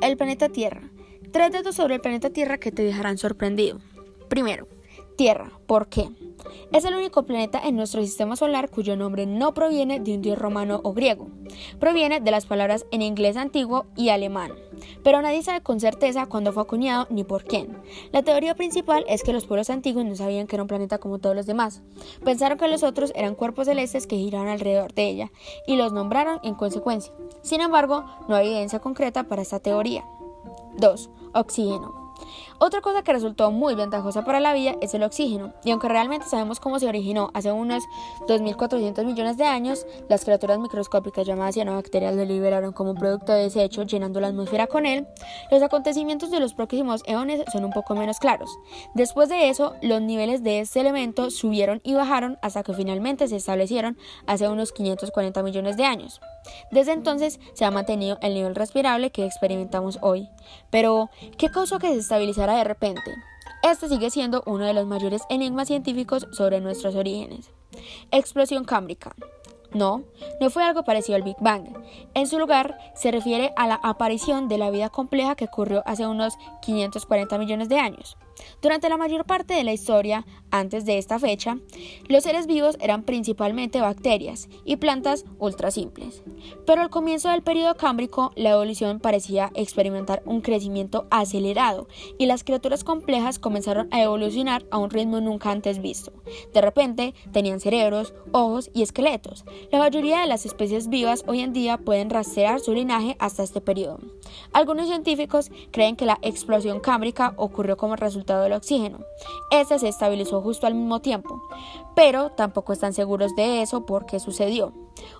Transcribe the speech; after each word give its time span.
El 0.00 0.16
planeta 0.16 0.48
Tierra. 0.48 0.90
Tres 1.32 1.50
datos 1.50 1.74
sobre 1.74 1.96
el 1.96 2.00
planeta 2.00 2.30
Tierra 2.30 2.58
que 2.58 2.70
te 2.70 2.84
dejarán 2.84 3.18
sorprendido. 3.18 3.80
Primero, 4.28 4.68
Tierra. 5.18 5.50
¿Por 5.66 5.88
qué? 5.88 6.08
Es 6.72 6.84
el 6.84 6.94
único 6.94 7.24
planeta 7.24 7.60
en 7.64 7.74
nuestro 7.74 8.00
sistema 8.02 8.36
solar 8.36 8.70
cuyo 8.70 8.96
nombre 8.96 9.26
no 9.26 9.52
proviene 9.52 9.98
de 9.98 10.14
un 10.14 10.22
dios 10.22 10.38
romano 10.38 10.80
o 10.84 10.92
griego. 10.92 11.26
Proviene 11.80 12.20
de 12.20 12.30
las 12.30 12.46
palabras 12.46 12.86
en 12.92 13.02
inglés 13.02 13.36
antiguo 13.36 13.86
y 13.96 14.10
alemán. 14.10 14.52
Pero 15.02 15.20
nadie 15.20 15.42
sabe 15.42 15.60
con 15.60 15.80
certeza 15.80 16.26
cuándo 16.26 16.52
fue 16.52 16.62
acuñado 16.62 17.08
ni 17.10 17.24
por 17.24 17.42
quién. 17.42 17.76
La 18.12 18.22
teoría 18.22 18.54
principal 18.54 19.04
es 19.08 19.24
que 19.24 19.32
los 19.32 19.44
pueblos 19.44 19.70
antiguos 19.70 20.04
no 20.04 20.14
sabían 20.14 20.46
que 20.46 20.54
era 20.54 20.62
un 20.62 20.68
planeta 20.68 20.98
como 20.98 21.18
todos 21.18 21.34
los 21.34 21.46
demás. 21.46 21.82
Pensaron 22.24 22.56
que 22.56 22.68
los 22.68 22.84
otros 22.84 23.12
eran 23.16 23.34
cuerpos 23.34 23.66
celestes 23.66 24.06
que 24.06 24.18
giraban 24.18 24.46
alrededor 24.46 24.94
de 24.94 25.08
ella 25.08 25.32
y 25.66 25.74
los 25.74 25.92
nombraron 25.92 26.38
en 26.44 26.54
consecuencia. 26.54 27.12
Sin 27.42 27.60
embargo, 27.60 28.04
no 28.28 28.36
hay 28.36 28.46
evidencia 28.46 28.78
concreta 28.78 29.24
para 29.24 29.42
esta 29.42 29.58
teoría. 29.58 30.04
2. 30.76 31.10
Oxígeno. 31.34 32.07
Otra 32.58 32.80
cosa 32.80 33.02
que 33.02 33.12
resultó 33.12 33.50
muy 33.50 33.74
ventajosa 33.74 34.24
para 34.24 34.40
la 34.40 34.52
vida 34.52 34.74
es 34.80 34.94
el 34.94 35.02
oxígeno, 35.02 35.52
y 35.64 35.70
aunque 35.70 35.88
realmente 35.88 36.26
sabemos 36.26 36.60
cómo 36.60 36.78
se 36.78 36.88
originó 36.88 37.30
hace 37.34 37.52
unos 37.52 37.84
2.400 38.26 39.04
millones 39.04 39.36
de 39.36 39.44
años, 39.44 39.86
las 40.08 40.24
criaturas 40.24 40.58
microscópicas 40.58 41.26
llamadas 41.26 41.54
cianobacterias 41.54 42.14
lo 42.14 42.24
liberaron 42.24 42.72
como 42.72 42.90
un 42.90 42.96
producto 42.96 43.32
de 43.32 43.42
desecho 43.42 43.82
llenando 43.82 44.20
la 44.20 44.28
atmósfera 44.28 44.66
con 44.66 44.86
él, 44.86 45.06
los 45.50 45.62
acontecimientos 45.62 46.30
de 46.30 46.40
los 46.40 46.54
próximos 46.54 47.02
eones 47.06 47.42
son 47.52 47.64
un 47.64 47.72
poco 47.72 47.94
menos 47.94 48.18
claros. 48.18 48.50
Después 48.94 49.28
de 49.28 49.48
eso, 49.48 49.74
los 49.82 50.00
niveles 50.00 50.42
de 50.42 50.60
este 50.60 50.80
elemento 50.80 51.30
subieron 51.30 51.80
y 51.84 51.94
bajaron 51.94 52.38
hasta 52.42 52.62
que 52.62 52.74
finalmente 52.74 53.28
se 53.28 53.36
establecieron 53.36 53.96
hace 54.26 54.48
unos 54.48 54.72
540 54.72 55.42
millones 55.42 55.76
de 55.76 55.84
años. 55.84 56.20
Desde 56.70 56.92
entonces 56.92 57.40
se 57.54 57.64
ha 57.64 57.70
mantenido 57.70 58.18
el 58.22 58.34
nivel 58.34 58.54
respirable 58.54 59.10
que 59.10 59.24
experimentamos 59.24 59.98
hoy. 60.02 60.28
Pero, 60.70 61.10
¿qué 61.36 61.50
causó 61.50 61.78
que 61.78 61.88
se 61.88 61.98
estabilizara 61.98 62.56
de 62.56 62.64
repente? 62.64 63.14
Este 63.62 63.88
sigue 63.88 64.10
siendo 64.10 64.42
uno 64.46 64.64
de 64.64 64.74
los 64.74 64.86
mayores 64.86 65.22
enigmas 65.30 65.68
científicos 65.68 66.26
sobre 66.32 66.60
nuestros 66.60 66.94
orígenes. 66.94 67.50
Explosión 68.10 68.64
cámbrica. 68.64 69.14
No, 69.72 70.04
no 70.40 70.48
fue 70.48 70.64
algo 70.64 70.84
parecido 70.84 71.16
al 71.16 71.22
Big 71.22 71.36
Bang. 71.40 71.66
En 72.14 72.26
su 72.26 72.38
lugar, 72.38 72.78
se 72.94 73.10
refiere 73.10 73.52
a 73.56 73.66
la 73.66 73.74
aparición 73.82 74.48
de 74.48 74.56
la 74.56 74.70
vida 74.70 74.88
compleja 74.88 75.34
que 75.34 75.44
ocurrió 75.44 75.82
hace 75.84 76.06
unos 76.06 76.38
540 76.62 77.36
millones 77.36 77.68
de 77.68 77.78
años. 77.78 78.16
Durante 78.62 78.88
la 78.88 78.96
mayor 78.96 79.24
parte 79.24 79.54
de 79.54 79.64
la 79.64 79.72
historia, 79.72 80.26
antes 80.50 80.84
de 80.84 80.98
esta 80.98 81.18
fecha, 81.18 81.58
los 82.08 82.24
seres 82.24 82.46
vivos 82.46 82.76
eran 82.80 83.02
principalmente 83.02 83.80
bacterias 83.80 84.48
y 84.64 84.76
plantas 84.76 85.24
ultra 85.38 85.70
simples. 85.70 86.22
Pero 86.66 86.82
al 86.82 86.90
comienzo 86.90 87.28
del 87.28 87.42
periodo 87.42 87.74
cámbrico, 87.76 88.32
la 88.34 88.50
evolución 88.50 89.00
parecía 89.00 89.50
experimentar 89.54 90.22
un 90.24 90.40
crecimiento 90.40 91.06
acelerado 91.10 91.88
y 92.18 92.26
las 92.26 92.44
criaturas 92.44 92.84
complejas 92.84 93.38
comenzaron 93.38 93.88
a 93.90 94.02
evolucionar 94.02 94.64
a 94.70 94.78
un 94.78 94.90
ritmo 94.90 95.20
nunca 95.20 95.50
antes 95.50 95.80
visto. 95.80 96.12
De 96.52 96.60
repente, 96.60 97.14
tenían 97.32 97.60
cerebros, 97.60 98.14
ojos 98.32 98.70
y 98.72 98.82
esqueletos. 98.82 99.44
La 99.70 99.78
mayoría 99.78 100.20
de 100.20 100.26
las 100.26 100.46
especies 100.46 100.88
vivas 100.88 101.24
hoy 101.26 101.40
en 101.40 101.52
día 101.52 101.78
pueden 101.78 102.10
rastrear 102.10 102.60
su 102.60 102.72
linaje 102.72 103.16
hasta 103.18 103.42
este 103.42 103.60
periodo. 103.60 103.98
Algunos 104.52 104.86
científicos 104.86 105.50
creen 105.70 105.96
que 105.96 106.06
la 106.06 106.18
explosión 106.22 106.80
cámbrica 106.80 107.34
ocurrió 107.36 107.76
como 107.76 107.96
resultado 107.96 108.42
del 108.42 108.52
oxígeno. 108.52 108.98
Este 109.50 109.78
se 109.78 109.88
estabilizó 109.88 110.40
justo 110.40 110.66
al 110.66 110.74
mismo 110.74 111.00
tiempo, 111.00 111.42
pero 111.94 112.30
tampoco 112.30 112.72
están 112.72 112.92
seguros 112.92 113.34
de 113.36 113.62
eso 113.62 113.86
porque 113.86 114.20
sucedió. 114.20 114.72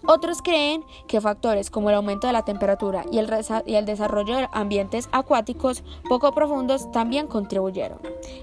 Otros 0.06 0.42
creen 0.42 0.84
que 1.06 1.20
factores 1.20 1.70
como 1.70 1.90
el 1.90 1.96
aumento 1.96 2.26
de 2.26 2.32
la 2.32 2.44
temperatura 2.44 3.04
y 3.10 3.18
el, 3.18 3.30
y 3.66 3.74
el 3.74 3.86
desarrollo 3.86 4.36
de 4.36 4.48
ambientes 4.52 5.08
acuáticos 5.12 5.84
poco 6.08 6.32
profundos 6.32 6.90
también 6.90 7.26
contribuyeron. 7.26 8.00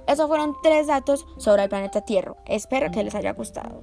Esos 0.08 0.28
fueron 0.28 0.56
tres 0.64 0.88
datos 0.88 1.26
sobre 1.38 1.64
el 1.64 1.70
planeta 1.70 2.02
Tierra. 2.02 2.36
Espero 2.46 2.92
que 2.92 3.04
les 3.04 3.16
haya 3.16 3.34
gustado. 3.34 3.82